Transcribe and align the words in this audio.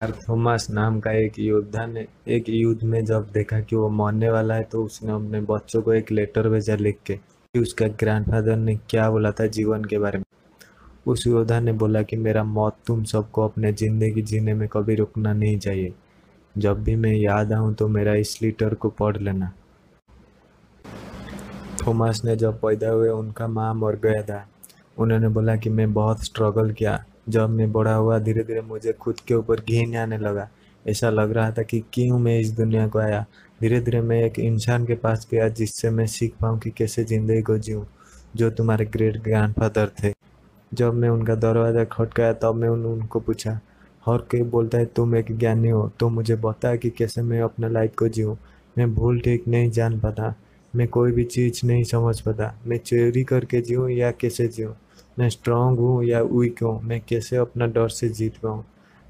Thomas 0.00 0.66
नाम 0.70 0.98
का 1.00 1.10
एक 1.10 1.38
योद्धा 1.38 1.84
ने, 1.86 2.06
एक 2.28 2.48
युद्ध 2.48 2.82
में 2.82 3.04
जब 3.04 3.30
देखा 3.32 3.60
कि 3.60 3.76
वो 3.76 3.88
मरने 3.88 4.30
वाला 4.30 4.54
है 4.54 4.62
तो 4.62 4.84
उसने 4.84 5.12
अपने 5.12 5.40
बच्चों 5.40 5.82
को 5.82 5.92
एक 5.92 6.12
लेटर 6.12 6.48
भेजा 6.48 6.74
लिख 6.76 6.98
के 7.06 7.14
कि 7.14 7.58
उसका 7.58 7.86
ग्रैंडफादर 7.88 8.56
ने 8.56 8.74
क्या 8.90 9.10
बोला 9.10 9.30
था 9.30 9.46
जीवन 9.46 9.84
के 9.84 9.98
बारे 9.98 10.18
में। 10.18 10.24
उस 11.06 11.26
योद्धा 11.26 11.60
ने 11.60 11.72
बोला 11.72 12.02
कि, 12.02 12.16
मेरा 12.16 12.44
मौत 12.44 12.76
तुम 12.86 13.04
सबको 13.04 13.44
अपने 13.44 13.72
ज़िंदगी 13.72 14.22
जीने 14.22 14.54
में 14.54 14.68
कभी 14.68 14.94
रुकना 14.94 15.32
नहीं 15.32 15.58
चाहिए। 15.58 15.92
जब 16.58 16.84
भी 16.84 16.96
मैं 16.96 17.12
याद 17.12 17.52
आऊँ 17.52 17.74
तो 17.74 17.88
मेरा 17.88 18.14
इस 18.14 18.38
लेटर 18.42 18.74
को 18.74 18.88
पढ़ 18.90 19.16
लेना। 19.16 19.52
थॉमस 21.86 22.22
ने 22.24 22.36
जब 22.36 22.60
पैदा 22.60 22.88
हुए, 22.88 23.08
उनका 23.08 23.48
माँ 23.48 23.74
मर 23.74 23.96
गया 23.96 24.22
था। 24.22 24.46
उन्होंने 24.98 25.28
बोला 25.28 25.56
कि, 25.56 25.70
मैं 25.70 25.92
बहुत 25.92 26.24
स्ट्रगल 26.24 26.72
किया। 26.72 27.04
जब 27.26 27.50
मैं 27.50 27.70
बड़ा 27.72 27.94
हुआ 27.94 28.18
धीरे 28.18 28.42
धीरे 28.44 28.60
मुझे 28.62 28.92
खुद 28.92 29.20
के 29.28 29.34
ऊपर 29.34 29.60
घिन 29.60 29.96
आने 29.96 30.18
लगा। 30.18 30.48
ऐसा 30.84 31.10
लग 31.10 31.32
रहा 31.32 31.50
था 31.52 31.62
कि 31.62 31.80
क्यों 31.94 32.18
मैं 32.18 32.38
इस 32.40 32.50
दुनिया 32.56 32.86
को 32.88 32.98
आया? 32.98 33.24
धीरे 33.60 33.80
धीरे 33.80 34.00
मैं 34.00 34.22
एक 34.24 34.38
इंसान 34.38 34.86
के 34.86 34.94
पास 34.96 35.26
गया 35.32 35.48
जिससे 35.50 35.90
मैं 35.90 36.06
सीख 36.06 36.34
पाऊँ 36.42 36.58
कि 36.60 36.70
कैसे 36.70 37.04
ज़िंदगी 37.04 37.42
को 37.42 37.58
जीऊँ 37.58 37.86
जो 38.36 38.50
तुम्हारे 38.50 38.84
ग्रेट 38.86 39.16
ग्रैंडफादर 39.22 39.90
थे। 40.02 40.12
जब 40.72 40.94
मैं 40.94 41.08
उनका 41.08 41.34
दरवाज़ा 41.34 41.84
खटकाया 41.84 42.32
तब 42.34 42.54
मैं 42.54 42.68
उन, 42.68 42.84
उनको 42.86 43.20
पूछा 43.20 43.60
हर 44.06 44.18
कोई 44.30 44.42
बोलता 44.50 44.78
है 44.78 44.84
तुम 44.86 45.16
एक 45.16 45.36
ज्ञानी 45.38 45.68
हो? 45.68 45.88
तो 46.00 46.08
मुझे 46.08 46.36
बता 46.36 46.74
कि 46.76 46.90
कैसे 46.90 47.22
मैं 47.22 47.40
अपना 47.42 47.68
लाइफ 47.68 47.94
को 47.98 48.08
जीऊँ? 48.08 48.36
मैं 48.78 48.94
भूल 48.94 49.20
ठीक 49.20 49.48
नहीं 49.48 49.70
जान 49.70 49.98
पाता 50.00 50.34
मैं 50.74 50.88
कोई 50.88 51.12
भी 51.12 51.24
चीज़ 51.24 51.66
नहीं 51.66 51.84
समझ 51.84 52.20
पाता 52.20 52.54
मैं 52.66 52.78
चोरी 52.78 53.24
करके 53.24 53.60
जीऊँ 53.60 53.90
या 53.90 54.10
कैसे 54.12 54.48
जीऊँ? 54.48 54.74
मैं 55.18 55.28
स्ट्रांग 55.30 55.78
हूँ 55.78 56.04
या 56.04 56.20
वीक 56.22 56.62
हूँ, 56.62 56.80
मैं 56.82 57.00
कैसे 57.00 57.36
अपना 57.36 57.66
डर 57.66 57.88
से 57.88 58.08
जीत 58.08 58.36
पाऊँ? 58.36 58.64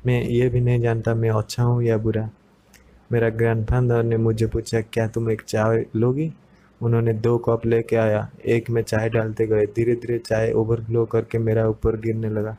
मैं 0.07 0.23
ये 0.23 0.49
भी 0.49 0.61
नहीं 0.61 0.81
जानता 0.81 1.15
मैं 1.15 1.31
अच्छा 1.31 1.63
हूँ 1.63 1.83
या 1.83 1.97
बुरा। 1.99 2.29
मेरा 3.13 3.29
ग्रैंडफादर 3.29 4.03
ने 4.03 4.17
मुझे 4.17 4.47
पूछा, 4.47 4.81
क्या 4.81 5.09
तुम 5.09 5.31
एक 5.31 5.43
चाय 5.43 5.85
लोगी? 5.97 6.33
उन्होंने 6.81 7.13
दो 7.13 7.37
कप 7.39 7.67
लेके 7.67 7.97
आया। 7.97 8.29
एक 8.47 8.71
में 8.71 8.83
चाय 8.83 9.09
डालते 9.09 9.47
गए। 9.47 9.67
धीरे 9.67 9.95
धीरे 9.95 10.19
चाय 10.19 10.53
ओवरफ्लो 10.53 11.05
करके 11.07 11.39
मेरा 11.39 11.69
ऊपर 11.69 11.97
गिरने 11.97 12.31
लगा। 12.31 12.57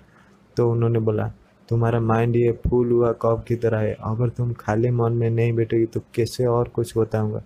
तो 0.57 0.71
उन्होंने 0.71 0.99
बोला, 0.99 1.31
तुम्हारा 1.69 1.99
माइंड 1.99 2.35
ये 2.35 2.51
फूल 2.67 2.91
हुआ 2.91 3.11
कप 3.11 3.45
की 3.47 3.55
तरह 3.55 3.79
है। 3.79 3.93
अगर 3.93 4.29
तुम 4.29 4.53
खाली 4.53 4.89
मन 4.91 5.13
में 5.13 5.29
नहीं 5.29 5.53
बैठोगी 5.53 5.85
तो 5.85 6.01
कैसे 6.15 6.45
और 6.45 6.67
कुछ 6.67 6.97
बताऊँगा? 6.97 7.43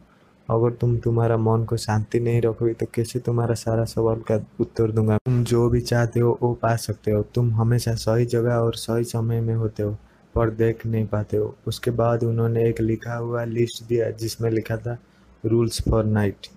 अगर 0.51 0.71
तुम 0.71 0.97
तुम्हारा 0.97 1.37
मन 1.37 1.63
को 1.65 1.77
शांति 1.77 2.19
नहीं 2.19 2.41
रखोगे 2.41 2.73
तो 2.73 2.85
कैसे 2.93 3.19
तुम्हारा 3.19 3.53
सारा 3.55 3.85
सवाल 3.85 4.21
का 4.21 4.39
उत्तर 4.59 4.91
दूँगा? 4.91 5.17
तुम 5.17 5.43
जो 5.43 5.69
भी 5.69 5.81
चाहते 5.81 6.19
हो, 6.19 6.37
वो 6.41 6.53
पा 6.53 6.75
सकते 6.75 7.11
हो। 7.11 7.21
तुम 7.35 7.51
हमेशा 7.53 7.93
सही 7.95 8.25
जगह 8.25 8.55
और 8.55 8.75
सही 8.75 9.03
समय 9.03 9.41
में 9.41 9.55
होते 9.55 9.83
हो, 9.83 9.97
पर 10.35 10.49
देख 10.49 10.85
नहीं 10.85 11.05
पाते 11.07 11.37
हो। 11.37 11.55
उसके 11.67 11.91
बाद 11.91 12.23
उन्होंने 12.23 12.67
एक 12.69 12.81
लिखा 12.81 13.15
हुआ 13.15 13.43
लिस्ट 13.43 13.83
दिया, 13.83 14.09
जिसमें 14.11 14.49
लिखा 14.51 14.77
था 14.77 14.97
रूल्स 15.45 15.81
फॉर 15.89 16.03
नाइट 16.05 16.47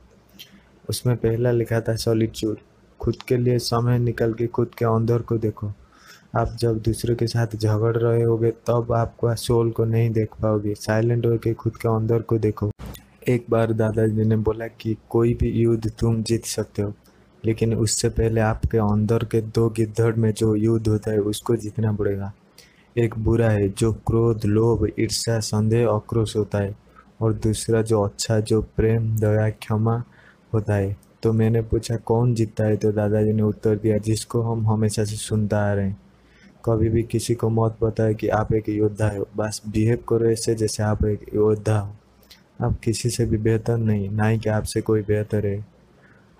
उसमें 0.88 1.16
पहला 1.16 1.50
लिखा 1.50 1.80
था 1.80 1.96
सॉलिट्यूड 1.96 2.58
खुद 3.00 3.16
के 3.28 3.36
लिए 3.36 3.58
समय 3.58 3.98
निकल 3.98 4.32
के 4.32 4.46
खुद 4.46 4.74
के 4.78 4.84
अंदर 4.84 5.22
को 5.22 5.38
देखो। 5.38 5.72
आप 6.36 6.56
जब 6.60 6.78
दूसरे 6.78 7.14
के 7.14 7.26
साथ 7.26 7.56
झगड़ 7.56 7.96
रहे 7.96 8.22
होगे, 8.22 8.50
तब 8.50 8.92
आपका 8.92 9.34
सोल 9.34 9.70
को 9.70 9.84
नहीं 9.84 10.10
देख 10.10 10.28
पाओगे। 10.42 10.74
साइलेंट 10.74 11.26
होकर 11.26 11.54
खुद 11.54 11.76
के 11.76 11.88
अंदर 11.88 12.22
को 12.22 12.38
देखो। 12.38 12.70
एक 13.28 13.46
बार 13.50 13.72
दादाजी 13.72 14.24
ने 14.24 14.36
बोला 14.36 14.66
कि 14.66 14.96
कोई 15.10 15.34
भी 15.34 15.50
युद्ध 15.50 15.90
तुम 15.90 16.22
जीत 16.22 16.44
सकते 16.44 16.82
हो, 16.82 16.92
लेकिन 17.44 17.74
उससे 17.74 18.08
पहले 18.08 18.40
आपके 18.40 18.78
अंदर 18.78 19.24
के 19.24 19.40
दो 19.40 19.68
गिद्धड़ 19.70 20.14
में 20.14 20.32
जो 20.32 20.54
युद्ध 20.54 20.88
होता 20.88 21.10
है 21.10 21.18
उसको 21.18 21.56
जीतना 21.56 21.92
पड़ेगा। 21.92 22.32
एक 22.98 23.18
बुरा 23.18 23.50
है 23.50 23.68
जो 23.68 23.92
क्रोध, 23.92 24.44
लोभ, 24.44 24.88
ईर्ष्या, 25.00 25.40
संदेह, 25.40 25.88
आक्रोश 25.88 26.36
होता 26.36 26.58
है, 26.58 26.76
और 27.20 27.32
दूसरा 27.32 27.82
जो 27.82 28.02
अच्छा 28.02 28.40
जो 28.40 28.62
प्रेम, 28.62 29.16
दया, 29.16 29.50
क्षमा 29.50 30.04
होता 30.54 30.74
है। 30.74 30.96
तो 31.22 31.32
मैंने 31.32 31.62
पूछा, 31.62 31.96
कौन 31.96 32.34
जीतता 32.34 32.64
है? 32.64 32.76
तो 32.76 32.92
दादाजी 32.92 33.32
ने 33.32 33.42
उत्तर 33.42 33.76
दिया, 33.76 33.98
जिसको 33.98 34.42
हम 34.42 34.66
हमेशा 34.66 35.04
से 35.04 35.16
सुनता 35.16 35.58
आ 35.58 35.72
रहे 35.72 35.86
हैं। 35.86 36.00
कभी 36.64 36.88
भी 36.88 37.02
किसी 37.02 37.34
को 37.34 37.50
मत 37.50 37.76
बताए 37.82 38.14
कि 38.14 38.28
आप 38.28 38.54
एक 38.54 38.68
योद्धा 38.68 39.08
हो। 39.08 39.28
बस 39.36 39.62
बिहेव 39.68 39.98
करो 40.08 40.30
ऐसे 40.30 40.54
जैसे 40.54 40.82
आप 40.82 41.04
एक 41.04 41.20
योद्धा 41.34 41.78
हो। 41.78 41.96
आप 42.62 42.80
किसी 42.84 43.10
से 43.10 43.26
भी 43.26 43.36
बेहतर 43.36 43.76
नहीं, 43.76 44.10
ना 44.10 44.24
ही 44.24 44.38
कि 44.38 44.48
आपसे 44.48 44.80
कोई 44.80 45.02
बेहतर 45.02 45.46
है। 45.46 45.66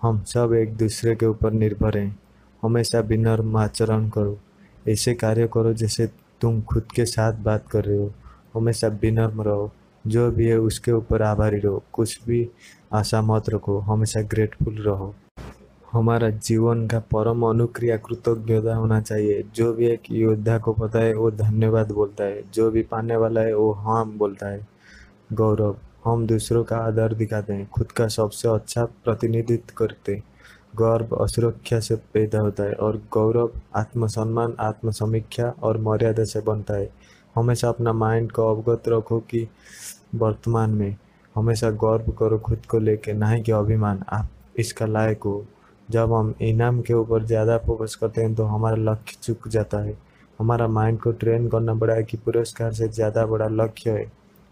हम 0.01 0.23
सब 0.23 0.53
एक 0.53 0.77
दूसरे 0.77 1.15
के 1.15 1.25
ऊपर 1.25 1.51
निर्भर 1.51 1.97
हैं। 1.97 2.19
हमेशा 2.63 2.99
विनम्र 2.99 3.59
आचरण 3.59 4.09
करो। 4.09 4.39
ऐसे 4.89 5.13
कार्य 5.13 5.47
करो 5.53 5.73
जैसे 5.73 6.09
तुम 6.41 6.61
खुद 6.61 6.83
के 6.95 7.05
साथ 7.05 7.33
बात 7.33 7.69
कर 7.69 7.85
रहे 7.85 7.97
हो। 7.97 8.13
हमेशा 8.55 8.87
विनम्र 8.87 9.45
रहो। 9.45 9.71
जो 10.07 10.31
भी 10.31 10.45
है 10.45 10.57
उसके 10.57 10.91
ऊपर 10.91 11.21
आभारी 11.21 11.57
रहो। 11.57 11.83
कुछ 11.93 12.19
भी 12.27 12.49
आशा 12.93 13.21
मत 13.21 13.49
रखो। 13.49 13.79
हमेशा 13.79 14.21
ग्रेटफुल 14.21 14.75
रहो। 14.75 15.15
हमारा 15.91 16.29
जीवन 16.29 16.87
का 16.87 16.99
परम 16.99 17.43
अनुक्रिया 17.43 17.97
कृतज्ञता 17.97 18.75
होना 18.75 19.01
चाहिए। 19.01 19.43
जो 19.55 19.73
भी 19.73 19.85
एक 19.85 20.01
योद्धा 20.11 20.57
को 20.57 20.73
पता 20.73 20.99
है, 20.99 21.13
वो 21.13 21.31
धन्यवाद 21.31 21.91
बोलता 21.91 22.23
है। 22.23 22.51
जो 22.51 22.71
भी 22.71 22.81
पाने 22.83 23.15
वाला 23.15 23.41
है, 23.41 23.55
वो 23.55 23.71
हाँ 23.71 24.09
बोलता 24.09 24.47
है। 24.47 24.67
गौरव। 25.33 25.77
हम 26.05 26.25
दूसरों 26.27 26.63
का 26.63 26.77
आदर 26.77 27.13
दिखाते 27.13 27.53
हैं, 27.53 27.67
खुद 27.69 27.91
का 27.91 28.07
सबसे 28.09 28.47
अच्छा 28.49 28.85
प्रतिनिधित्व 28.85 29.73
करते 29.77 30.21
गर्व 30.77 31.15
असुरक्षा 31.15 31.79
से 31.79 31.95
पैदा 32.13 32.39
होता 32.39 32.63
है 32.63 32.73
और 32.75 32.97
गौरव, 33.13 33.51
आत्मसम्मान, 33.75 34.55
आत्मसमीक्षा 34.59 35.53
और 35.63 35.77
मर्यादा 35.77 36.23
से 36.23 36.41
बनता 36.41 36.73
है। 36.73 36.89
हमेशा 37.35 37.69
अपना 37.69 37.93
माइंड 37.93 38.31
को 38.31 38.49
अवगत 38.49 38.89
रखो 38.89 39.19
कि 39.29 39.47
वर्तमान 40.15 40.71
में 40.71 40.95
हमेशा 41.35 41.69
गर्व 41.73 42.11
करो 42.11 42.39
खुद 42.39 42.65
को 42.65 42.79
लेके, 42.79 43.13
ना 43.13 43.29
ही 43.29 43.41
कि 43.41 43.51
अभिमान। 43.51 44.03
आप 44.09 44.29
इसका 44.59 44.85
लायक 44.85 45.23
हो। 45.23 45.45
जब 45.89 46.13
हम 46.13 46.33
इनाम 46.41 46.81
के 46.81 46.93
ऊपर 46.93 47.23
ज़्यादा 47.23 47.57
फोकस 47.57 47.95
करते 47.95 48.21
हैं 48.21 48.33
तो 48.35 48.43
हमारा 48.45 48.75
लक्ष्य 48.83 49.17
चुक 49.23 49.47
जाता 49.47 49.79
है। 49.79 49.97
हमारा 50.39 50.67
माइंड 50.67 50.99
को 51.01 51.11
ट्रेन 51.13 51.47
करना 51.49 51.73
पड़ा 51.75 51.93
है 51.93 52.03
कि 52.03 52.17
पुरस्कार 52.17 52.71
से 52.73 52.87
ज़्यादा 52.89 53.25
बड़ा 53.25 53.47
लक्ष्य 53.47 53.91
है। 53.91 54.05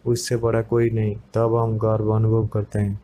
उससे 0.06 0.36
बड़ा 0.38 0.62
कोई 0.62 0.90
नहीं। 0.90 1.16
तब 1.34 1.56
हम 1.56 1.78
गर्व 1.78 2.10
अनुभव 2.16 2.48
करते 2.48 2.80
हैं। 2.80 3.02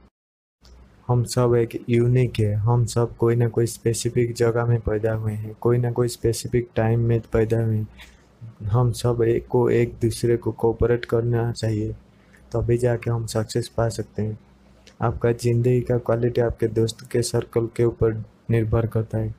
हम 1.08 1.24
सब 1.24 1.56
एक 1.56 1.86
यूनिक 1.90 2.40
है। 2.40 2.54
हम 2.54 2.86
सब 2.86 3.18
कोई 3.18 3.36
ना 3.36 3.48
कोई 3.48 3.66
स्पेसिफिक 3.66 4.34
जगह 4.34 4.66
में 4.66 4.80
पैदा 4.80 5.14
हुए 5.14 5.34
हैं। 5.34 5.56
कोई 5.62 5.78
ना 5.78 5.92
कोई 5.92 6.08
स्पेसिफिक 6.08 6.70
टाइम 6.76 7.00
में 7.00 7.22
पैदा 7.34 7.64
हुए 7.64 7.78
हैं। 7.78 7.88
हम 8.66 8.92
सब 8.92 9.22
एक 9.22 9.48
को 9.48 9.70
एक 9.70 9.94
दूसरे 10.02 10.38
को 10.38 10.52
कोऑपरेट 10.52 11.06
करना 11.06 11.52
चाहिए। 11.52 11.94
तभी 12.54 12.78
जाके 12.78 13.12
हम 13.12 13.26
सक्सेस 13.26 13.68
पा 13.68 13.90
सकते 13.90 14.22
हैं। 14.22 14.40
आपका 15.02 15.32
ज़िंदगी 15.32 15.82
का 15.82 15.98
क्वालिटी 15.98 16.42
आपके 16.42 16.68
दोस्त 16.68 17.08
के 17.12 17.22
सर्कल 17.22 17.68
के 17.76 17.84
ऊपर 17.84 18.24
निर्भर 18.50 18.88
करता 18.88 19.18
है। 19.18 19.36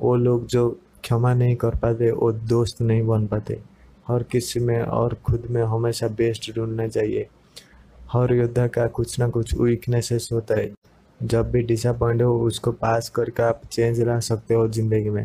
वो 0.00 0.16
लोग 0.16 0.46
जो 0.46 0.68
क्षमा 1.02 1.34
नहीं 1.34 1.56
कर 1.56 1.70
पाते, 1.70 2.10
वो 2.10 2.32
दोस्त 2.32 2.82
नहीं 2.82 3.06
बन 3.06 3.26
पाते। 3.26 3.77
हर 4.10 4.22
किसी 4.22 4.60
में 4.60 4.82
और 4.82 5.14
खुद 5.14 5.46
में 5.50 5.62
हमेशा 5.62 6.08
बेस्ट 6.08 6.50
ढूंढना 6.56 6.88
चाहिए। 6.88 7.28
हर 8.12 8.32
योद्धा 8.32 8.66
का 8.66 8.86
कुछ 8.86 9.18
ना 9.18 9.28
कुछ 9.28 9.54
वीकनेसेस 9.60 10.28
होता 10.32 10.54
है। 10.54 10.74
जब 11.22 11.50
भी 11.50 11.62
डिसअपॉइंट 11.62 12.22
हो, 12.22 12.40
उसको 12.40 12.72
पास 12.72 13.08
करके 13.08 13.42
आप 13.42 13.60
चेंज 13.70 14.00
ला 14.00 14.20
सकते 14.20 14.54
हो 14.54 14.68
ज़िंदगी 14.68 15.10
में। 15.10 15.24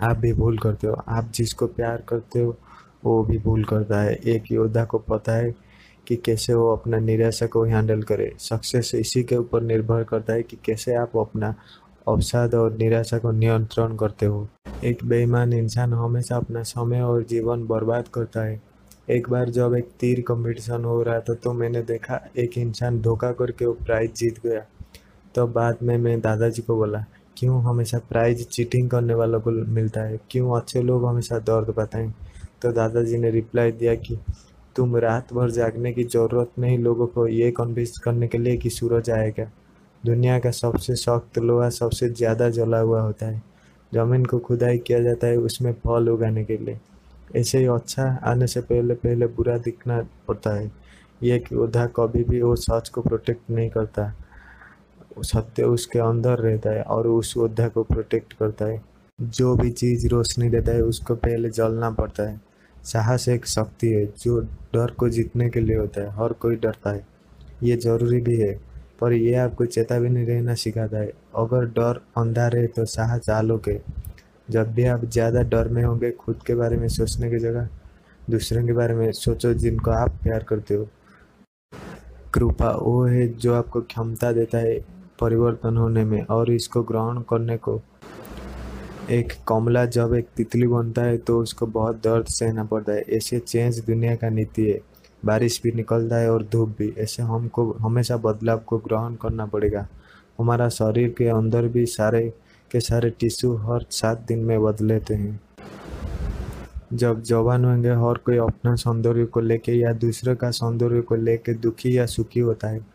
आप 0.00 0.16
भी 0.16 0.32
भूल 0.32 0.58
करते 0.58 0.86
हो। 0.86 0.94
आप 1.08 1.32
जिसको 1.34 1.66
प्यार 1.66 2.02
करते 2.08 2.40
हो, 2.40 2.56
वो 3.04 3.24
भी 3.24 3.38
भूल 3.38 3.64
करता 3.64 4.00
है। 4.00 4.14
एक 4.14 4.52
योद्धा 4.52 4.84
को 4.84 4.98
पता 4.98 5.32
है 5.32 5.54
कि 6.06 6.16
कैसे 6.16 6.54
वो 6.54 6.72
अपना 6.76 6.98
निराशा 6.98 7.46
को 7.46 7.64
हैंडल 7.64 8.02
करे। 8.02 8.32
सक्सेस 8.38 8.94
इसी 8.94 9.22
के 9.22 9.36
ऊपर 9.36 9.62
निर्भर 9.62 10.04
करता 10.04 10.32
है 10.32 10.42
कि 10.42 10.58
कैसे 10.64 10.94
आप 10.94 11.16
अपना 11.16 11.54
अवसाद 12.08 12.54
और 12.54 12.76
निराशा 12.76 13.18
को 13.18 13.30
नियंत्रण 13.30 13.96
करते 13.96 14.26
हो 14.26 14.48
एक 14.84 15.04
बेईमान 15.04 15.52
इंसान 15.52 15.92
हमेशा 15.92 16.36
अपना 16.36 16.62
समय 16.62 17.00
और 17.00 17.22
जीवन 17.22 17.66
बर्बाद 17.66 18.08
करता 18.08 18.42
है 18.42 18.60
एक 19.10 19.28
बार 19.28 19.50
जब 19.50 19.74
एक 19.74 19.88
तीर 20.00 20.20
कंपटीशन 20.20 20.84
हो 20.84 21.02
रहा 21.02 21.20
था 21.20 21.34
तो 21.34 21.52
मैंने 21.52 21.82
देखा 21.82 22.20
एक 22.38 22.58
इंसान 22.58 23.00
धोखा 23.00 23.32
करके 23.32 23.66
वो 23.66 23.72
प्राइज 23.72 24.14
जीत 24.14 24.38
गया 24.46 24.64
तो 25.34 25.46
बाद 25.46 25.78
में 25.82 25.96
मैं 25.98 26.20
दादाजी 26.20 26.62
को 26.62 26.76
बोला 26.76 27.04
क्यों 27.36 27.62
हमेशा 27.62 27.98
प्राइज 27.98 28.46
चीटिंग 28.48 28.90
करने 28.90 29.14
वालों 29.14 29.40
को 29.40 29.50
मिलता 29.50 30.00
है 30.00 30.20
क्यों 30.30 30.56
अच्छे 30.60 30.82
लोग 30.82 31.06
हमेशा 31.06 31.38
दर्द 31.38 31.74
बताएँ 31.76 32.12
तो 32.62 32.72
दादाजी 32.72 33.18
ने 33.18 33.30
रिप्लाई 33.30 33.72
दिया 33.72 33.94
कि 33.94 34.18
तुम 34.76 34.96
रात 34.96 35.32
भर 35.32 35.50
जागने 35.50 35.92
की 35.92 36.04
ज़रूरत 36.04 36.50
नहीं 36.58 36.78
लोगों 36.78 37.06
को 37.06 37.26
ये 37.26 37.50
कन्विंस 37.50 37.98
करने 37.98 38.28
के 38.28 38.38
लिए 38.38 38.56
कि 38.56 38.70
सूरज 38.70 39.10
आएगा 39.10 39.50
दुनिया 40.06 40.38
का 40.38 40.50
सबसे 40.50 40.94
सख्त 40.96 41.38
लोहा 41.38 41.68
सबसे 41.70 42.08
ज़्यादा 42.08 42.48
जला 42.50 42.78
हुआ 42.78 43.00
होता 43.00 43.26
है। 43.26 43.42
ज़मीन 43.92 44.24
को 44.24 44.38
खुदाई 44.38 44.78
किया 44.78 45.00
जाता 45.00 45.26
है 45.26 45.36
उसमें 45.38 45.72
फल 45.74 46.08
उगाने 46.08 46.44
के 46.44 46.56
लिए। 46.56 46.78
ऐसे 47.36 47.58
ही 47.58 47.66
अच्छा 47.66 48.04
आने 48.24 48.46
से 48.46 48.60
पहले 48.60 48.94
पहले 48.94 49.26
बुरा 49.26 49.56
दिखना 49.58 50.00
पड़ता 50.28 50.54
है। 50.54 50.70
ये 51.22 51.38
कि 51.38 51.54
योद्धा 51.54 51.86
कभी 51.86 52.22
भी 52.24 52.40
वो 52.42 52.54
सच 52.56 52.88
को 52.88 53.02
प्रोटेक्ट 53.02 53.50
नहीं 53.50 53.68
करता। 53.70 54.12
सत्य 55.22 55.62
उसके 55.62 55.98
अंदर 55.98 56.38
रहता 56.38 56.70
है 56.70 56.82
और 56.82 57.06
उस 57.06 57.36
योद्धा 57.36 57.68
को 57.68 57.82
प्रोटेक्ट 57.82 58.32
करता 58.32 58.64
है। 58.64 58.80
जो 59.18 59.54
भी 59.56 59.70
चीज़ 59.70 60.06
रोशनी 60.08 60.48
देता 60.48 60.72
है 60.72 60.82
उसको 60.82 61.14
पहले 61.16 61.50
जलना 61.50 61.90
पड़ता 61.90 62.28
है। 62.30 62.40
साहस 62.84 63.28
एक 63.28 63.46
शक्ति 63.46 63.88
है 63.88 64.04
जो 64.18 64.40
डर 64.74 64.90
को 64.90 65.08
जीतने 65.08 65.50
के 65.50 65.60
लिए 65.60 65.76
होता 65.76 66.00
है, 66.00 66.10
हर 66.12 66.32
कोई 66.32 66.56
डरता 66.56 66.90
है। 66.90 67.06
ये 67.62 67.76
ज़रूरी 67.76 68.20
भी 68.20 68.36
है। 68.36 68.69
पर 69.00 69.12
यह 69.12 69.42
आपको 69.42 69.66
चेतावनी 69.66 70.24
रहना 70.24 70.54
सिखाता 70.56 70.98
है। 70.98 71.12
अगर 71.36 71.64
डर 71.70 72.00
अंधार 72.18 72.56
है 72.56 72.66
तो 72.68 72.84
साहस 72.86 73.30
आलोक 73.30 73.68
है 73.68 73.80
जब 74.50 74.72
भी 74.74 74.84
आप 74.86 75.04
ज़्यादा 75.06 75.42
डर 75.44 75.68
में 75.68 75.82
होंगे, 75.84 76.10
खुद 76.12 76.42
के 76.46 76.54
बारे 76.54 76.76
में 76.76 76.88
सोचने 76.90 77.30
की 77.30 77.38
जगह, 77.38 77.68
दूसरों 78.30 78.64
के 78.66 78.72
बारे 78.72 78.94
में 78.94 79.10
सोचो 79.14 79.52
जिनको 79.54 79.90
आप 79.90 80.18
प्यार 80.22 80.44
करते 80.44 80.74
हो। 80.74 80.88
कृपा 82.34 82.70
वो 82.72 83.04
है 83.04 83.26
जो 83.34 83.54
आपको 83.54 83.80
क्षमता 83.82 84.32
देता 84.32 84.58
है 84.58 84.78
परिवर्तन 85.20 85.76
होने 85.76 86.04
में 86.04 86.20
और 86.22 86.50
इसको 86.50 86.82
ग्रहण 86.82 87.20
करने 87.30 87.56
को। 87.58 87.80
एक 89.10 89.32
कमला 89.48 89.84
जब 89.86 90.14
एक 90.14 90.28
तितली 90.36 90.66
बनता 90.66 91.02
है 91.02 91.16
तो 91.18 91.38
उसको 91.38 91.66
बहुत 91.68 91.96
दर्द 92.04 92.26
सहना 92.28 92.64
पड़ता 92.64 92.92
है। 92.92 93.00
ऐसे 93.10 93.38
चेंज 93.38 93.78
दुनिया 93.80 94.14
का 94.16 94.28
नीति 94.28 94.64
है। 94.64 94.78
बारिश 95.24 95.60
भी 95.62 95.72
निकलता 95.72 96.16
है 96.16 96.32
और 96.32 96.42
धूप 96.42 96.68
भी। 96.78 96.94
ऐसे 96.98 97.22
हमको, 97.22 97.72
हमेशा 97.72 98.16
बदलाव 98.16 98.58
को 98.58 98.78
ग्रहण 98.78 99.14
करना 99.14 99.46
पड़ेगा। 99.46 99.88
हमारा 100.38 100.68
शरीर 100.68 101.14
के 101.18 101.28
अंदर 101.28 101.66
भी 101.66 101.86
सारे 101.86 102.32
के 102.72 102.80
सारे 102.80 103.10
टिश्यू 103.10 103.56
हर 103.56 103.86
सात 103.90 104.24
दिन 104.28 104.38
में 104.38 104.62
बदलेते 104.62 105.14
हैं। 105.14 105.40
जब 106.92 107.22
जवान 107.22 107.64
होंगे, 107.64 107.90
हर 107.90 108.18
कोई 108.18 108.36
अपना 108.36 108.74
सौंदर्य 108.74 109.24
को 109.24 109.40
लेके 109.40 109.72
या 109.72 109.92
दूसरे 109.92 110.34
का 110.34 110.50
सौंदर्य 110.50 111.00
को 111.00 111.14
लेके 111.14 111.54
दुखी 111.54 111.98
या 111.98 112.06
सुखी 112.06 112.40
होता 112.40 112.68
है। 112.68 112.86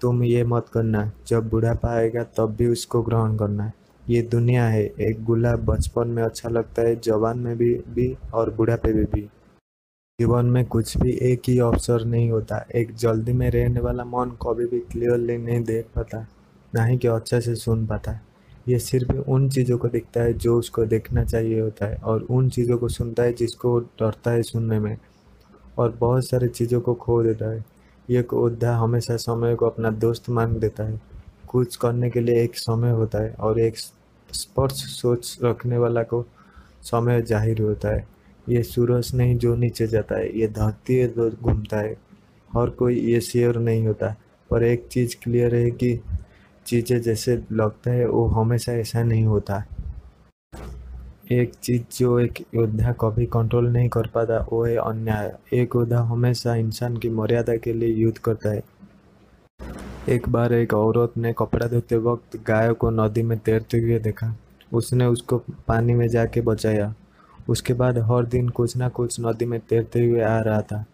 तुम 0.00 0.22
ये 0.22 0.44
मत 0.44 0.66
करना, 0.72 1.12
जब 1.26 1.48
बुढ़ापा 1.48 1.88
आएगा 1.88 2.22
तब 2.22 2.56
भी 2.58 2.66
उसको 2.66 3.02
ग्रहण 3.02 3.36
करना। 3.36 3.64
है 3.64 3.74
ये 4.10 4.22
दुनिया 4.22 4.64
है, 4.64 4.84
एक 4.84 5.24
गुलाब 5.24 5.64
बचपन 5.64 6.08
में 6.08 6.22
अच्छा 6.22 6.48
लगता 6.48 6.82
है, 6.82 7.00
जवान 7.00 7.38
में 7.38 7.58
भी 7.58 7.74
भी 7.74 8.16
और 8.34 8.54
बुढ़ापे 8.54 8.92
में 8.92 9.04
भी। 9.04 9.28
जीवन 10.18 10.46
में 10.46 10.64
कुछ 10.64 10.96
भी 10.98 11.12
एक 11.22 11.48
ही 11.48 11.58
अवसर 11.58 12.04
नहीं 12.04 12.30
होता। 12.30 12.56
एक 12.74 12.94
जल्दी 12.94 13.32
में 13.32 13.48
रहने 13.50 13.80
वाला 13.80 14.04
मन 14.04 14.30
कभी 14.42 14.66
भी 14.66 14.78
क्लियरली 14.92 15.36
नहीं 15.38 15.62
देख 15.64 15.86
पाता, 15.94 16.20
ना 16.72 16.84
ही 16.84 16.98
कि 16.98 17.08
अच्छे 17.08 17.40
से 17.40 17.54
सुन 17.54 17.84
पाता। 17.86 18.12
ये 18.68 18.78
सिर्फ़ 18.78 19.12
उन 19.12 19.48
चीज़ों 19.50 19.78
को 19.78 19.88
दिखता 19.88 20.22
है 20.22 20.32
जो 20.34 20.58
उसको 20.58 20.84
देखना 20.84 21.24
चाहिए 21.24 21.60
होता 21.60 21.86
है 21.86 21.96
और 21.96 22.22
उन 22.30 22.48
चीज़ों 22.50 22.78
को 22.78 22.88
सुनता 22.88 23.22
है 23.22 23.32
जिसको 23.32 23.78
डरता 23.80 24.30
है 24.30 24.42
सुनने 24.42 24.78
में 24.78 24.96
और 25.78 25.96
बहुत 26.00 26.28
सारी 26.28 26.48
चीज़ों 26.48 26.80
को 26.80 26.94
खो 26.94 27.22
देता 27.22 27.50
है। 27.50 27.64
ये 28.08 28.22
उद्धा 28.34 28.76
हमेशा 28.76 29.16
समय 29.18 29.54
को 29.54 29.66
अपना 29.66 29.90
दोस्त 29.90 30.30
मान 30.30 30.58
देता 30.58 30.84
है। 30.84 31.00
कुछ 31.48 31.76
करने 31.76 32.10
के 32.10 32.20
लिए 32.20 32.42
एक 32.44 32.56
समय 32.56 32.90
होता 32.92 33.24
है 33.24 33.32
और 33.32 33.60
एक 33.60 33.78
स्पर्श 34.30 34.86
सोच 34.92 35.38
रखने 35.44 35.78
वाला 35.78 36.02
को 36.02 36.24
समय 36.82 37.22
ज़ाहिर 37.22 37.62
होता 37.62 37.96
है। 37.96 38.13
ये 38.48 38.62
सूरज 38.62 39.10
नहीं 39.14 39.38
जो 39.38 39.56
नीचे 39.56 39.86
जाता 39.86 40.18
है, 40.18 40.38
ये 40.38 40.48
धरती 40.48 40.96
है 40.96 41.08
जो 41.08 41.30
घूमता 41.30 41.78
है। 41.78 41.96
हर 42.56 42.70
कोई 42.70 43.00
ये 43.00 43.20
शेयर 43.20 43.56
नहीं 43.56 43.86
होता। 43.86 44.16
पर 44.50 44.62
एक 44.62 44.86
चीज़ 44.86 45.16
क्लियर 45.22 45.54
है 45.54 45.70
कि 45.70 46.00
चीज़ें 46.66 47.02
जैसे 47.02 47.42
लगता 47.52 47.90
है, 47.90 48.08
वो 48.08 48.26
हमेशा 48.26 48.72
ऐसा 48.72 49.02
नहीं 49.02 49.24
होता। 49.24 49.64
एक 51.32 51.52
चीज़ 51.54 51.82
जो 51.98 52.18
एक 52.18 52.32
योद्धा 52.54 52.92
कभी 52.92 53.26
कंट्रोल 53.26 53.68
नहीं 53.68 53.88
कर 53.88 54.06
पाता, 54.06 54.48
वो 54.52 54.64
है 54.64 54.76
अन्याय। 54.76 55.34
एक 55.52 55.70
योद्धा 55.76 56.00
हमेशा 56.00 56.54
इंसान 56.54 56.96
की 56.96 57.08
मर्यादा 57.08 57.56
के 57.56 57.72
लिए 57.72 57.88
युद्ध 57.88 58.18
करता 58.18 58.50
है। 58.50 58.62
एक 60.08 60.28
बार 60.28 60.52
एक 60.52 60.74
औरत 60.74 61.12
ने 61.16 61.34
कपड़ा 61.38 61.66
धोते 61.66 61.96
वक्त 61.96 62.36
गाय 62.36 62.72
को 62.72 62.90
नदी 62.90 63.22
में 63.22 63.38
तैरते 63.38 63.78
हुए 63.78 63.98
देखा। 63.98 64.36
उसने 64.72 65.06
उसको 65.06 65.38
पानी 65.38 65.94
में 65.94 66.08
जाके 66.08 66.40
बचाया। 66.40 66.94
उसके 67.48 67.74
बाद 67.74 67.98
हर 67.98 68.26
दिन 68.26 68.48
कुछ 68.48 68.76
ना 68.76 68.88
कुछ 68.88 69.20
नदी 69.20 69.44
में 69.44 69.60
तैरते 69.60 70.06
हुए 70.06 70.20
आ 70.20 70.40
रहा 70.40 70.62
था। 70.62 70.84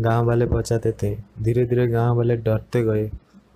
गाँव 0.00 0.26
वाले 0.26 0.46
बचाते 0.46 0.92
थे। 0.92 1.16
धीरे 1.42 1.66
धीरे 1.66 1.86
गाँव 1.86 2.16
वाले 2.16 2.36
डरते 2.36 2.82
गए। 2.82 3.10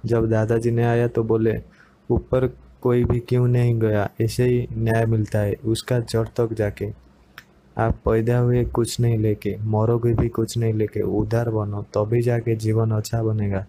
जब 0.07 0.31
दादाजी 0.31 0.71
ने 0.71 0.85
आया 0.85 1.09
तो 1.09 1.25
बोले, 1.25 1.63
ऊपर 2.11 2.47
कोई 2.83 3.05
भी 3.05 3.21
क्यों 3.21 3.49
नहीं 3.49 3.79
गया? 3.79 4.11
ऐसे 4.21 4.45
ही 4.45 4.69
न्याय 4.73 5.07
मिलता 5.07 5.39
है। 5.39 5.55
उसका 5.65 6.01
जड़ 6.01 6.29
तक 6.29 6.53
जाके। 6.53 6.93
आप 7.79 7.95
पैदा 7.95 8.39
हुए 8.39 8.65
कुछ 8.65 9.01
नहीं 9.01 9.19
लेके, 9.19 9.57
मरोगे 9.61 10.15
भी 10.15 10.29
कुछ 10.29 10.59
नहीं 10.59 10.75
लेके। 10.75 11.01
उधार 11.01 11.51
बनो, 11.51 11.83
तभी 11.83 12.23
जाके 12.23 12.57
जीवन 12.57 12.91
अच्छा 12.91 13.23
बनेगा। 13.23 13.67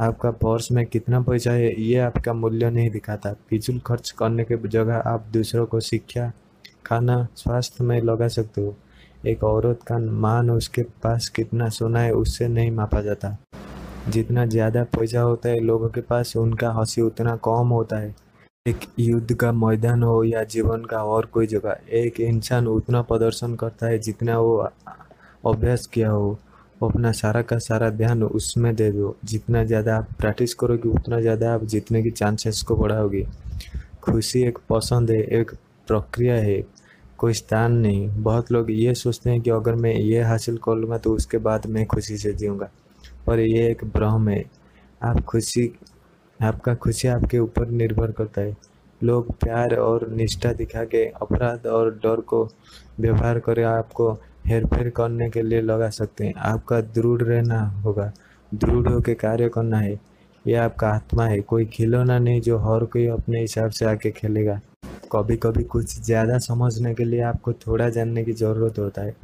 आपका 0.00 0.30
पर्स 0.30 0.72
में 0.72 0.86
कितना 0.86 1.20
पैसा 1.20 1.52
है, 1.52 1.82
ये 1.82 1.98
आपका 1.98 2.32
मूल्य 2.32 2.70
नहीं 2.70 2.90
दिखाता। 2.90 3.32
फिजूल 3.32 3.78
खर्च 3.78 4.10
करने 4.10 4.44
के 4.44 4.68
जगह 4.68 4.96
आप 4.96 5.26
दूसरों 5.32 5.66
को 5.66 5.80
शिक्षा 5.80 6.32
खाना 6.86 7.26
स्वास्थ्य 7.36 7.84
में 7.84 8.00
लगा 8.02 8.28
सकते 8.28 8.60
हो। 8.60 8.74
एक 9.26 9.44
औरत 9.44 9.82
का 9.82 9.98
मान 9.98 10.50
उसके 10.50 10.82
पास 11.02 11.28
कितना 11.28 11.68
सोना 11.68 12.00
है, 12.00 12.12
उससे 12.12 12.48
नहीं 12.48 12.70
मापा 12.70 13.00
जाता। 13.00 13.36
जितना 14.08 14.44
ज़्यादा 14.46 14.82
पैसा 14.96 15.20
होता 15.20 15.48
है 15.48 15.60
लोगों 15.60 15.88
के 15.88 16.00
पास, 16.00 16.36
उनका 16.36 16.70
हँसी 16.70 17.02
उतना 17.02 17.36
कम 17.44 17.68
होता 17.68 17.96
है। 17.96 18.14
एक 18.66 18.84
युद्ध 18.98 19.34
का 19.34 19.52
मैदान 19.52 20.02
हो 20.02 20.22
या 20.24 20.42
जीवन 20.44 20.84
का 20.84 21.02
और 21.04 21.26
कोई 21.26 21.46
जगह, 21.46 21.76
एक 21.90 22.20
इंसान 22.20 22.66
उतना 22.66 23.02
प्रदर्शन 23.02 23.54
करता 23.54 23.86
है 23.86 23.98
जितना 23.98 24.38
वो 24.38 24.56
अभ्यास 25.46 25.86
किया 25.86 26.10
हो। 26.10 26.38
अपना 26.82 27.10
सारा 27.12 27.40
का 27.42 27.58
सारा 27.58 27.88
ध्यान 27.90 28.22
उसमें 28.22 28.74
दे 28.76 28.90
दो। 28.92 29.14
जितना 29.24 29.62
ज़्यादा 29.64 29.96
आप 29.96 30.08
प्रैक्टिस 30.18 30.54
करोगे, 30.54 30.88
उतना 30.88 31.20
ज़्यादा 31.20 31.52
आप 31.54 31.64
जीतने 31.64 32.02
की 32.02 32.10
चांसेस 32.10 32.62
को 32.62 32.76
बढ़ाओगे। 32.76 33.26
खुशी 34.02 34.42
एक 34.42 34.58
पसंद 34.70 35.10
है, 35.10 35.20
एक 35.20 35.52
प्रक्रिया 35.88 36.34
है, 36.34 36.62
कोई 37.18 37.32
स्थान 37.32 37.72
नहीं। 37.72 38.08
बहुत 38.08 38.52
लोग 38.52 38.70
ये 38.70 38.94
सोचते 38.94 39.30
हैं 39.30 39.40
कि 39.40 39.50
अगर 39.50 39.74
मैं 39.74 39.94
ये 39.94 40.22
हासिल 40.22 40.56
कर 40.56 40.76
लूँगा 40.76 40.98
तो 40.98 41.14
उसके 41.14 41.38
बाद 41.38 41.66
मैं 41.66 41.86
खुशी 41.86 42.16
से 42.16 42.32
जीऊँगा। 42.32 42.70
पर 43.26 43.40
ये 43.40 43.70
एक 43.70 43.84
भ्रम 43.84 44.28
है। 44.28 44.44
आप 45.02 45.20
खुशी, 45.20 45.72
आपका 46.42 46.74
खुशी 46.74 47.08
आपके 47.08 47.38
ऊपर 47.38 47.68
निर्भर 47.68 48.12
करता 48.12 48.40
है। 48.40 48.56
लोग 49.02 49.32
प्यार 49.32 49.74
और 49.74 50.08
निष्ठा 50.08 50.52
दिखा 50.52 50.84
के, 50.84 51.04
अपराध 51.06 51.66
और 51.66 51.90
डर 51.94 52.20
को 52.20 52.48
व्यवहार 53.00 53.38
कर 53.38 53.62
आपको 53.62 54.12
हेर 54.46 54.66
फेर 54.66 54.90
करने 54.90 55.30
के 55.30 55.42
लिए 55.42 55.60
लगा 55.60 55.88
सकते 55.90 56.26
हैं। 56.26 56.34
आपका 56.34 56.80
दृढ़ 56.80 57.22
रहना 57.22 57.60
होगा। 57.84 58.12
दृढ़ 58.54 58.88
होकर 58.88 59.14
कार्य 59.14 59.48
करना 59.48 59.78
है। 59.78 60.00
यह 60.46 60.64
आपका 60.64 60.88
आत्मा 60.88 61.26
है। 61.26 61.40
कोई 61.40 61.64
खिलौना 61.64 62.18
नहीं 62.18 62.40
जो 62.40 62.58
हर 62.58 62.84
कोई 62.84 63.06
अपने 63.06 63.40
हिसाब 63.40 63.70
से 63.70 63.84
आके 63.84 64.10
खेलेगा। 64.10 64.60
कभी 65.14 65.36
कभी 65.36 65.62
कुछ 65.64 65.94
ज़्यादा 66.00 66.38
समझने 66.38 66.94
के 66.94 67.04
लिए 67.04 67.20
आपको 67.22 67.52
थोड़ा 67.52 67.88
जानने 67.88 68.24
की 68.24 68.32
ज़रूरत 68.32 68.78
होता 68.78 69.02
है। 69.02 69.14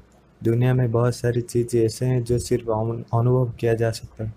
दुनिया 0.41 0.75
में 0.75 0.91
बहुत 0.93 1.15
सारी 1.15 1.41
चीज़ 1.43 1.77
ऐसे 1.77 2.07
हैं 2.07 2.23
जो 2.25 2.39
सिर्फ़ 2.39 2.71
अनुभव 2.71 3.51
किया 3.61 3.75
जा 3.75 3.91
सकता 3.91 4.25
है। 4.25 4.32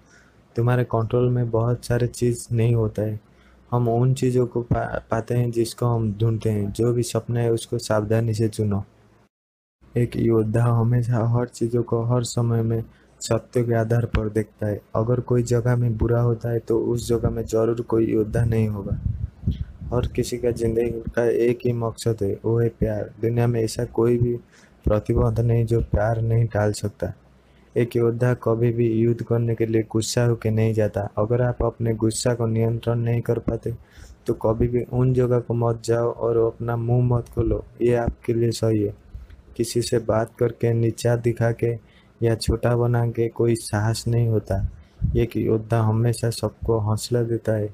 तुम्हारे 0.56 0.84
कंट्रोल 0.84 1.30
में 1.30 1.50
बहुत 1.52 1.86
सारे 1.86 2.08
चीज़ 2.08 2.48
नहीं 2.52 2.74
होता 2.76 3.02
है। 3.02 3.20
हम 3.72 3.88
उन 3.90 4.14
चीज़ों 4.14 4.46
को 4.48 4.62
पा, 4.62 4.84
पाते 5.12 5.36
हैं 5.36 5.52
जिसको 5.52 5.86
हम 5.86 6.12
ढूंढते 6.14 6.50
हैं। 6.50 6.72
जो 6.72 6.92
भी 6.94 7.04
सपना 7.04 7.40
है 7.40 7.52
उसको 7.52 7.78
सावधानी 7.80 8.34
से 8.34 8.48
चुनो। 8.50 8.84
एक 9.98 10.16
योद्धा 10.18 10.64
हमेशा 10.66 11.26
हर 11.30 11.48
चीज़ों 11.50 11.84
को 11.84 12.04
हर 12.06 12.24
समय 12.26 12.62
में 12.64 12.84
सत्य 13.22 13.64
के 13.64 13.76
आधार 13.76 14.06
पर 14.16 14.30
देखता 14.30 14.68
है। 14.68 14.82
अगर 14.96 15.20
कोई 15.22 15.44
जगह 15.46 15.76
में 15.76 15.98
बुरा 15.98 16.22
होता 16.22 16.50
है 16.50 16.60
तो 16.60 16.80
उस 16.84 17.08
जगह 17.10 17.30
में 17.30 17.44
ज़रूर 17.46 17.82
कोई 17.82 18.12
योद्धा 18.12 18.44
नहीं 18.46 18.68
होगा। 18.68 19.00
हर 19.94 20.08
किसी 20.08 20.38
का 20.38 20.52
ज़िंदगी 20.52 20.90
का 21.16 21.24
एक 21.42 21.60
ही 21.66 21.74
मकसद 21.74 22.18
है, 22.22 22.38
वो 22.46 22.60
है 22.60 22.70
प्यार। 22.70 23.12
दुनिया 23.22 23.48
में 23.48 23.62
ऐसा 23.62 23.86
कोई 23.94 24.18
भी 24.18 24.36
प्रतिबंध 24.86 25.40
नहीं 25.42 25.66
जो 25.66 25.82
प्यार 25.84 26.22
नहीं 26.22 26.48
टाल 26.48 26.72
सकता। 26.74 27.14
एक 27.76 27.96
योद्धा 27.96 28.34
कभी 28.44 28.72
भी 28.72 28.88
युद्ध 28.94 29.24
करने 29.24 29.56
के 29.56 29.66
लिए 29.66 29.84
गुस्सा 29.92 30.26
होकर 30.26 30.52
नहीं 30.52 30.74
जाता। 30.74 31.02
अगर 31.18 31.42
आप 31.42 31.64
अपने 31.64 31.94
गुस्सा 31.96 32.34
को 32.34 32.48
नियंत्रण 32.48 33.00
नहीं 33.00 33.22
कर 33.22 33.40
पाते 33.40 33.74
तो 34.28 34.34
कभी 34.36 34.68
भी 34.68 34.84
उन 34.94 35.14
जगह 35.14 35.40
को 35.40 35.54
मत 35.54 35.82
जाओ 35.86 36.12
और 36.12 36.38
अपना 36.38 36.76
मुँह 36.78 37.06
मत 37.08 37.30
खोलो। 37.30 37.64
ये 37.82 37.96
आपके 37.96 38.34
लिए 38.34 38.52
सही 38.52 38.82
है। 38.82 38.94
किसी 39.58 39.82
से 39.82 40.00
बात 40.02 40.32
करके 40.40 40.74
नीचा 40.74 41.16
दिखा 41.18 41.52
के 41.54 41.72
या 42.22 42.36
छोटा 42.36 42.76
बना 42.76 43.06
के 43.08 43.28
कोई 43.30 43.56
साहस 43.58 44.04
नहीं 44.08 44.28
होता। 44.28 44.62
एक 45.18 45.36
योद्धा 45.38 45.82
हमेशा 45.82 46.30
सबको 46.32 46.80
हौसला 46.80 47.22
देता 47.24 47.54
है। 47.54 47.68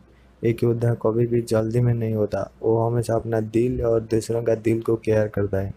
एक 0.44 0.64
योद्धा 0.64 0.94
कभी 0.94 1.26
भी 1.28 1.42
जल्दी 1.42 1.80
में 1.80 1.94
नहीं 1.94 2.14
होता। 2.14 2.50
वो 2.62 2.78
हमेशा 2.88 3.16
अपना 3.16 3.40
दिल 3.40 3.82
और 3.82 4.02
दूसरों 4.02 4.44
का 4.44 4.56
दिल 4.56 4.82
को 4.82 4.96
केयर 4.96 5.28
करता 5.28 5.58
है। 5.58 5.74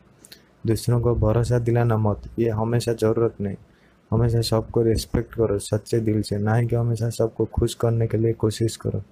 दूसरों 0.67 1.01
को 1.01 1.15
भरोसा 1.15 1.59
दिलाना 1.59 1.97
मत, 1.97 2.29
ये 2.39 2.49
हमेशा 2.51 2.93
ज़रूरत 2.93 3.41
नहीं। 3.41 3.57
हमेशा 4.11 4.41
सबको 4.41 4.83
रिस्पेक्ट 4.83 5.35
करो, 5.35 5.59
सच्चे 5.59 6.01
दिल 6.01 6.23
से। 6.23 6.39
ना 6.39 6.55
ही 6.55 6.67
कि 6.67 6.77
हमेशा 6.77 7.09
सबको 7.11 7.45
खुश 7.45 7.75
करने 7.75 8.07
के 8.07 8.19
लिए 8.19 8.33
कोशिश 8.33 8.77
करो। 8.77 9.03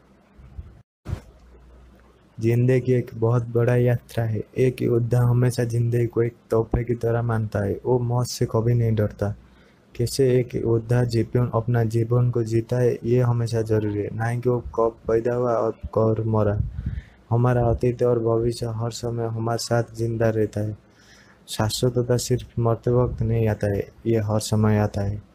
ज़िंदगी 2.39 2.93
एक 2.93 3.11
बहुत 3.15 3.49
बड़ा 3.49 3.75
यात्रा 3.77 4.25
है। 4.25 4.43
एक 4.59 4.83
योद्धा 4.83 5.21
हमेशा 5.21 5.65
ज़िंदगी 5.65 6.07
को 6.07 6.23
एक 6.23 6.37
तोहफे 6.51 6.85
की 6.85 6.95
तरह 6.95 7.23
मानता 7.23 7.59
है। 7.59 7.81
वो 7.85 7.99
मौत 7.99 8.27
से 8.27 8.47
कभी 8.47 8.75
नहीं 8.75 8.95
डरता। 8.95 9.35
कैसे 9.97 10.29
एक 10.41 10.55
योद्धा 10.55 11.03
जीवन 11.05 11.51
अपना 11.55 11.85
जीवन 11.85 12.31
को 12.31 12.43
जीता 12.43 12.79
है, 12.79 12.99
ये 13.05 13.21
हमेशा 13.21 13.63
ज़रूरी 13.63 13.99
है। 13.99 14.09
ना 14.15 14.29
ही 14.29 14.41
कि 14.41 14.49
वो 14.49 14.59
कब 14.75 14.97
पैदा 15.09 15.35
हुआ 15.35 15.53
और 15.53 15.73
कब 15.95 16.25
मरा। 16.27 16.59
हमारा 17.31 17.65
अतीत 17.67 18.03
और 18.03 18.19
भविष्य 18.19 18.67
हर 18.67 18.91
समय 18.91 19.27
हमारे 19.27 19.59
साथ 19.59 19.95
ज़िंदा 19.95 20.29
रहता 20.31 20.61
है। 20.61 20.77
शाश्वतता 21.49 22.17
सिर्फ़ 22.17 22.61
मरते 22.61 22.91
वक्त 22.91 23.23
नहीं 23.23 23.49
आता 23.49 23.73
है, 23.73 23.89
ये 24.07 24.19
हर 24.19 24.41
समय 24.41 24.79
आता 24.79 25.03
है। 25.03 25.30